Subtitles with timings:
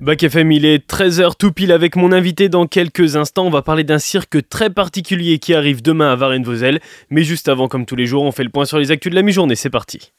[0.00, 3.46] Bac FM, il est 13h tout pile avec mon invité dans quelques instants.
[3.46, 6.78] On va parler d'un cirque très particulier qui arrive demain à Varennes-Vauzelles.
[7.10, 9.16] Mais juste avant, comme tous les jours, on fait le point sur les actus de
[9.16, 9.56] la mi-journée.
[9.56, 10.12] C'est parti.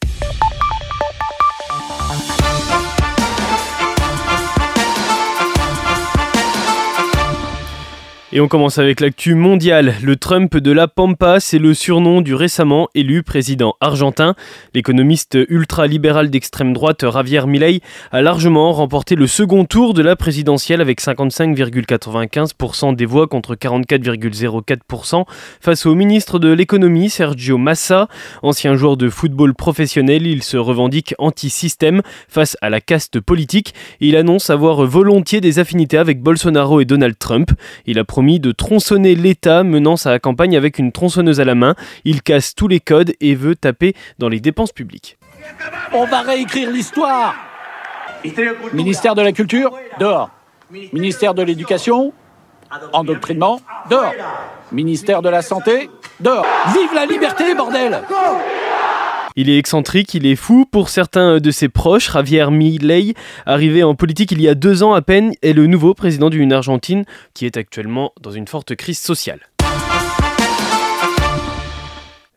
[8.32, 9.94] Et on commence avec l'actu mondiale.
[10.04, 14.36] Le Trump de la Pampa, c'est le surnom du récemment élu président argentin.
[14.72, 17.80] L'économiste ultra-libéral d'extrême droite Javier Milei
[18.12, 25.24] a largement remporté le second tour de la présidentielle avec 55,95% des voix contre 44,04%
[25.60, 28.06] face au ministre de l'économie Sergio Massa.
[28.44, 33.74] Ancien joueur de football professionnel, il se revendique anti-système face à la caste politique.
[33.98, 37.50] Il annonce avoir volontiers des affinités avec Bolsonaro et Donald Trump.
[37.86, 41.74] Il a de tronçonner l'État menant sa campagne avec une tronçonneuse à la main.
[42.04, 45.18] Il casse tous les codes et veut taper dans les dépenses publiques.
[45.92, 47.34] On va réécrire l'histoire.
[48.74, 50.30] Ministère de la Culture, dehors.
[50.92, 52.12] Ministère de l'Éducation,
[52.92, 54.12] endoctrinement, dehors.
[54.70, 55.88] Ministère de la Santé,
[56.20, 56.46] dehors.
[56.74, 58.02] Vive la liberté, bordel
[59.36, 60.66] il est excentrique, il est fou.
[60.70, 63.14] Pour certains de ses proches, Javier Milei,
[63.46, 66.52] arrivé en politique il y a deux ans à peine, est le nouveau président d'une
[66.52, 67.04] Argentine
[67.34, 69.40] qui est actuellement dans une forte crise sociale.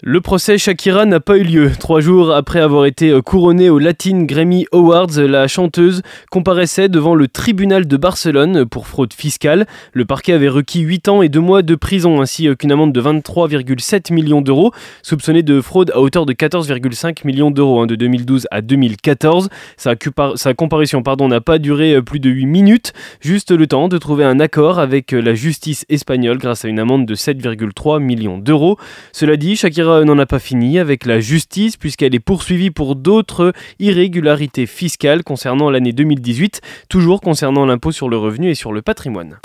[0.05, 1.71] Le procès Shakira n'a pas eu lieu.
[1.79, 7.15] Trois jours après avoir été euh, couronnée au Latin Grammy Awards, la chanteuse comparaissait devant
[7.15, 9.65] le tribunal de Barcelone pour fraude fiscale.
[9.93, 12.91] Le parquet avait requis 8 ans et 2 mois de prison ainsi euh, qu'une amende
[12.91, 17.95] de 23,7 millions d'euros, soupçonnée de fraude à hauteur de 14,5 millions d'euros hein, de
[17.95, 19.47] 2012 à 2014.
[19.77, 19.93] Sa,
[20.35, 24.25] sa comparution n'a pas duré euh, plus de 8 minutes, juste le temps de trouver
[24.25, 28.77] un accord avec la justice espagnole grâce à une amende de 7,3 millions d'euros.
[29.13, 33.53] Cela dit, Shakira n'en a pas fini avec la justice puisqu'elle est poursuivie pour d'autres
[33.79, 39.37] irrégularités fiscales concernant l'année 2018, toujours concernant l'impôt sur le revenu et sur le patrimoine.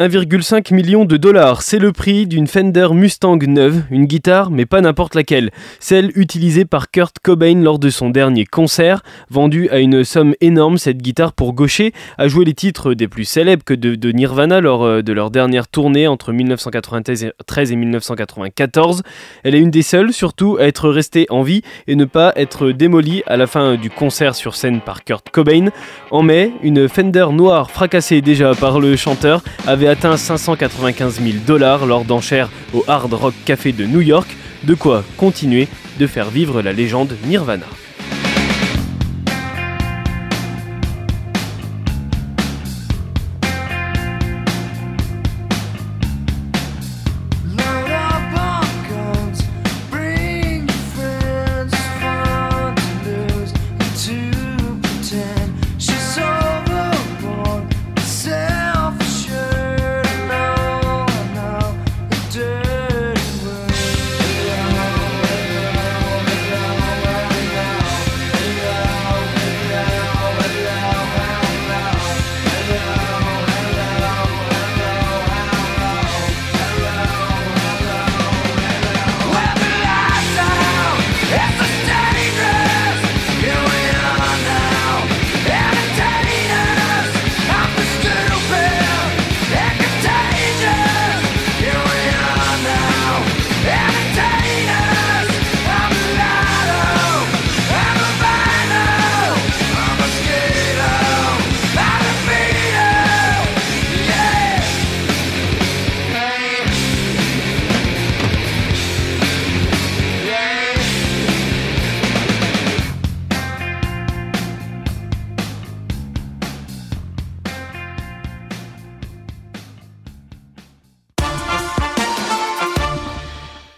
[0.00, 4.80] 1,5 million de dollars, c'est le prix d'une Fender Mustang neuve, une guitare mais pas
[4.80, 5.50] n'importe laquelle,
[5.80, 9.02] celle utilisée par Kurt Cobain lors de son dernier concert.
[9.28, 13.24] Vendue à une somme énorme, cette guitare pour gaucher a joué les titres des plus
[13.24, 17.24] célèbres que de, Nirvana lors euh, de leur dernière tournée entre 1993
[17.72, 19.02] et 1994.
[19.42, 22.70] Elle est une des seules surtout à être restée en vie et ne pas être
[22.70, 25.70] démolie à la fin du concert sur scène par Kurt Cobain.
[26.12, 31.86] En mai, une Fender noire fracassée déjà par le chanteur avait atteint 595 000 dollars
[31.86, 34.28] lors d'enchères au Hard Rock Café de New York,
[34.64, 35.68] de quoi continuer
[35.98, 37.66] de faire vivre la légende Nirvana.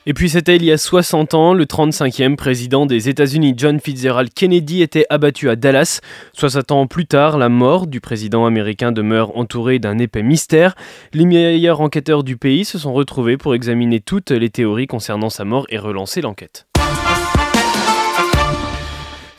[0.06, 4.32] Et puis c'était il y a 60 ans, le 35e président des États-Unis John Fitzgerald
[4.32, 6.00] Kennedy était abattu à Dallas.
[6.32, 10.74] 60 ans plus tard, la mort du président américain demeure entourée d'un épais mystère.
[11.12, 15.44] Les meilleurs enquêteurs du pays se sont retrouvés pour examiner toutes les théories concernant sa
[15.44, 16.69] mort et relancer l'enquête.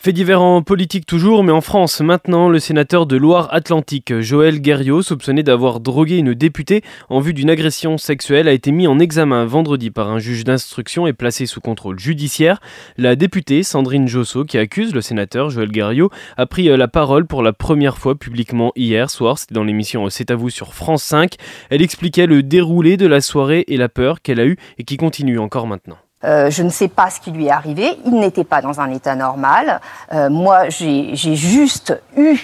[0.04, 5.04] Fait divers en politique toujours, mais en France maintenant, le sénateur de Loire-Atlantique, Joël Guerriot,
[5.04, 9.46] soupçonné d'avoir drogué une députée en vue d'une agression sexuelle, a été mis en examen
[9.46, 12.62] vendredi par un juge d'instruction et placé sous contrôle judiciaire.
[12.98, 17.28] La députée Sandrine Josso, qui accuse le sénateur Joël Guerriot, a pris euh, la parole
[17.28, 19.38] pour la première fois publiquement hier soir.
[19.38, 21.36] C'était dans l'émission C'est à vous sur France 5.
[21.70, 24.98] Elle expliquait le déroulé de la soirée et la peur qu'elle a eue et qui
[24.98, 26.00] continue encore maintenant.
[26.24, 28.00] Euh, je ne sais pas ce qui lui est arrivé.
[28.06, 29.82] Il n'était pas dans un état normal.
[30.14, 32.38] Euh, moi, j'ai juste eu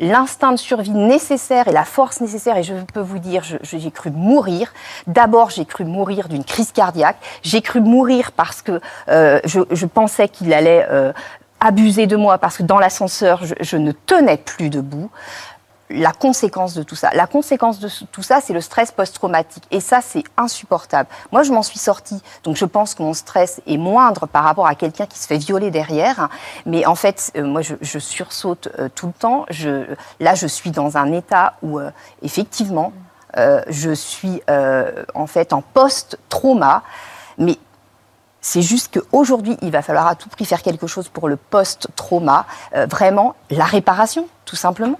[0.00, 2.56] l'instinct de survie nécessaire et la force nécessaire.
[2.56, 4.72] Et je peux vous dire, j'ai cru mourir.
[5.06, 7.16] D'abord, j'ai cru mourir d'une crise cardiaque.
[7.42, 10.86] J'ai cru mourir parce que euh, je, pensais qu'il allait
[11.60, 15.10] abuser de moi parce que dans l'ascenseur, je, ne tenais plus debout
[15.90, 17.10] la conséquence de tout ça.
[17.14, 19.64] La conséquence de tout ça, c'est le stress post-traumatique.
[19.70, 21.08] Et ça, c'est insupportable.
[21.32, 22.20] Moi, je m'en suis sortie.
[22.44, 25.38] Donc, je pense que mon stress est moindre par rapport à quelqu'un qui se fait
[25.38, 26.28] violer derrière.
[26.64, 29.46] Mais en fait, euh, moi, je, sursaute euh, tout le temps.
[29.50, 31.90] Je, là, je suis dans un état où, euh,
[32.22, 32.92] effectivement,
[33.68, 34.40] je suis
[35.14, 36.82] en fait en post-trauma.
[37.36, 37.58] Mais
[38.40, 42.46] c'est juste qu'aujourd'hui, il va falloir à tout prix faire quelque chose pour le post-trauma.
[42.72, 44.98] vraiment, la réparation, tout simplement.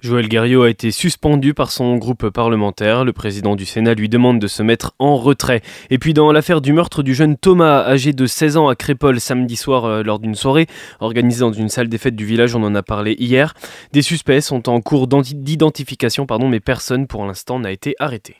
[0.00, 3.04] Joël Guerriot a été suspendu par son groupe parlementaire.
[3.04, 5.62] Le président du Sénat lui demande de se mettre en retrait.
[5.90, 9.20] Et puis dans l'affaire du meurtre du jeune Thomas, âgé de 16 ans à Crépol
[9.20, 10.66] samedi soir euh, lors d'une soirée
[11.00, 13.54] organisée dans une salle des fêtes du village, on en a parlé hier.
[13.92, 18.36] Des suspects sont en cours d'identification, mais personne pour l'instant n'a été arrêté.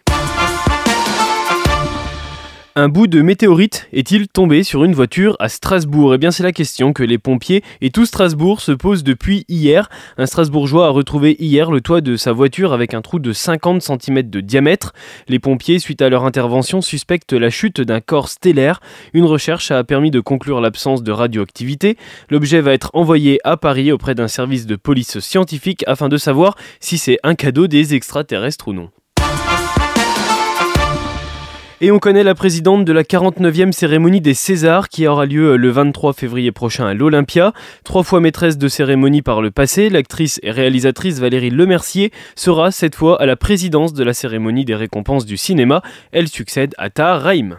[2.78, 6.12] Un bout de météorite est-il tombé sur une voiture à Strasbourg?
[6.12, 9.88] Eh bien c'est la question que les pompiers et tout Strasbourg se posent depuis hier.
[10.18, 13.80] Un Strasbourgeois a retrouvé hier le toit de sa voiture avec un trou de 50
[13.80, 14.92] cm de diamètre.
[15.26, 18.80] Les pompiers, suite à leur intervention, suspectent la chute d'un corps stellaire.
[19.14, 21.96] Une recherche a permis de conclure l'absence de radioactivité.
[22.28, 26.56] L'objet va être envoyé à Paris auprès d'un service de police scientifique afin de savoir
[26.80, 28.90] si c'est un cadeau des extraterrestres ou non.
[31.82, 35.56] Et on connaît la présidente de la 49e cérémonie des Césars qui aura lieu euh,
[35.56, 37.52] le 23 février prochain à l'Olympia.
[37.84, 42.94] Trois fois maîtresse de cérémonie par le passé, l'actrice et réalisatrice Valérie Lemercier sera cette
[42.94, 45.82] fois à la présidence de la cérémonie des récompenses du cinéma.
[46.12, 47.58] Elle succède à Tahar Rahim.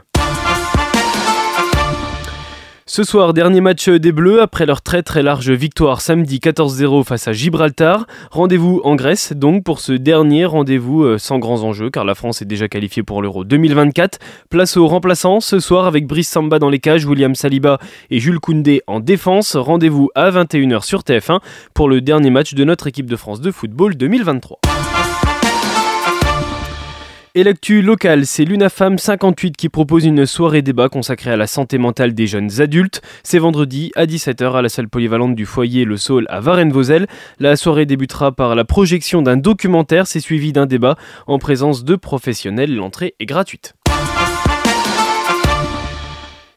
[2.89, 7.27] Ce soir, dernier match des Bleus après leur très très large victoire samedi 14-0 face
[7.27, 8.07] à Gibraltar.
[8.31, 12.41] Rendez-vous en Grèce donc pour ce dernier rendez-vous euh, sans grands enjeux car la France
[12.41, 14.19] est déjà qualifiée pour l'Euro 2024.
[14.49, 17.77] Place aux remplaçants ce soir avec Brice Samba dans les cages, William Saliba
[18.09, 19.57] et Jules Koundé en défense.
[19.57, 21.41] Rendez-vous à 21h sur TF1
[21.73, 24.61] pour le dernier match de notre équipe de France de football 2023.
[27.37, 31.77] Et l'actu locale, c'est l'UNAFAM 58 qui propose une soirée débat consacrée à la santé
[31.77, 33.03] mentale des jeunes adultes.
[33.21, 37.05] C'est vendredi à 17h à la salle polyvalente du foyer Le Saul à Varennes-Vauzelles.
[37.39, 40.95] La soirée débutera par la projection d'un documentaire, c'est suivi d'un débat
[41.27, 42.73] en présence de professionnels.
[42.73, 43.75] L'entrée est gratuite.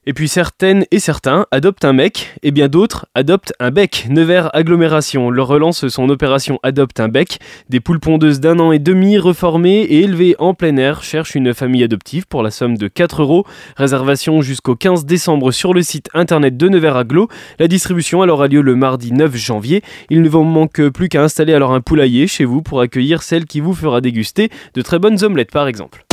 [0.06, 4.06] Et puis certaines et certains adoptent un mec, et bien d'autres adoptent un bec.
[4.08, 7.38] Nevers Agglomération leur relance son opération Adopte un bec.
[7.68, 11.52] Des poules pondeuses d'un an et demi reformées et élevées en plein air cherchent une
[11.52, 13.44] famille adoptive pour la somme de 4 euros.
[13.76, 17.28] Réservation jusqu'au 15 décembre sur le site internet de Nevers Aglo.
[17.58, 19.82] La distribution alors a lieu le mardi 9 janvier.
[20.08, 23.44] Il ne vous manque plus qu'à installer alors un poulailler chez vous pour accueillir celle
[23.44, 26.06] qui vous fera déguster de très bonnes omelettes par exemple.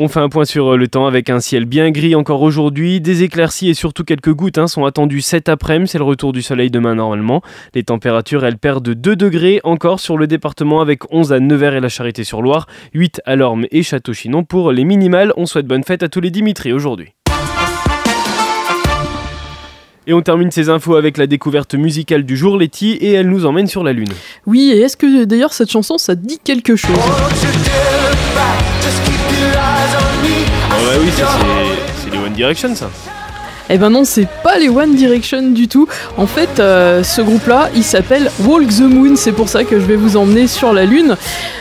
[0.00, 3.00] On fait un point sur euh, le temps avec un ciel bien gris encore aujourd'hui.
[3.00, 5.90] Des éclaircies et surtout quelques gouttes hein, sont attendues cet après-midi.
[5.90, 7.42] C'est le retour du soleil demain normalement.
[7.74, 11.80] Les températures, elles perdent 2 degrés encore sur le département avec 11 à Nevers et
[11.80, 14.44] la Charité-sur-Loire, 8 à Lorme et Château-Chinon.
[14.44, 17.08] Pour les minimales, on souhaite bonne fête à tous les Dimitri aujourd'hui.
[20.06, 23.46] Et on termine ces infos avec la découverte musicale du jour, Letty, et elle nous
[23.46, 24.12] emmène sur la Lune.
[24.46, 26.94] Oui, et est-ce que d'ailleurs cette chanson, ça dit quelque chose?
[31.00, 31.10] Oui,
[32.02, 32.90] c'est les One Direction ça.
[33.70, 35.86] Eh ben non, c'est pas les One Direction du tout.
[36.16, 39.14] En fait, euh, ce groupe-là, il s'appelle Walk the Moon.
[39.14, 41.16] C'est pour ça que je vais vous emmener sur la Lune.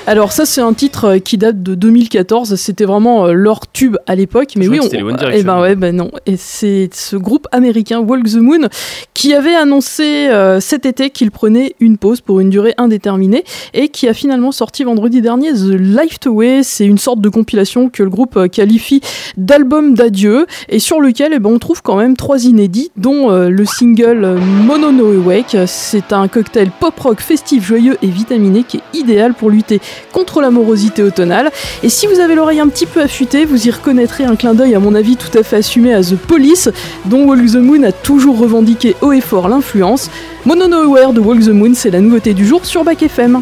[0.06, 2.56] Alors ça, c'est un titre euh, qui date de 2014.
[2.56, 4.54] C'était vraiment euh, leur tube à l'époque.
[4.56, 4.88] Mais oui, on...
[4.90, 5.42] les One Direction.
[5.42, 6.10] Eh ben ouais, ben non.
[6.26, 8.70] Et c'est ce groupe américain Walk the Moon
[9.14, 14.08] qui avait annoncé cet été qu'il prenait une pause pour une durée indéterminée et qui
[14.08, 16.62] a finalement sorti vendredi dernier The Life Away.
[16.64, 19.02] C'est une sorte de compilation que le groupe qualifie
[19.36, 23.50] d'album d'adieu et sur lequel eh ben, on trouve quand même trois inédits, dont euh,
[23.50, 25.58] le single Mono No Wake.
[25.66, 29.82] C'est un cocktail pop-rock festif, joyeux et vitaminé qui est idéal pour lutter
[30.14, 31.52] contre l'amorosité automnale.
[31.84, 34.76] Et si vous avez l'oreille un petit peu affûtée, vous y reconnaîtrez un clin d'œil,
[34.76, 36.70] à mon avis, tout à fait assumé à The Police,
[37.06, 40.10] dont Walk the Moon a toujours revendiqué haut et fort l'influence.
[40.46, 43.42] Mono Nowhere de Walk the Moon, c'est la nouveauté du jour sur Back FM.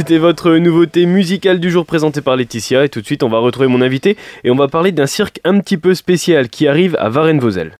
[0.00, 3.38] C'était votre nouveauté musicale du jour présentée par Laetitia et tout de suite on va
[3.38, 6.96] retrouver mon invité et on va parler d'un cirque un petit peu spécial qui arrive
[6.98, 7.68] à Varennes-Vauzelles.